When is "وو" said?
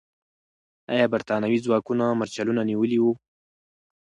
3.01-3.11